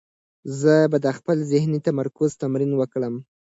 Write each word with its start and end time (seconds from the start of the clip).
زه 0.59 0.73
به 0.91 0.97
د 1.05 1.07
خپل 1.17 1.37
ذهني 1.51 1.79
تمرکز 1.87 2.31
تمرین 2.41 2.71
وکړم. 2.75 3.15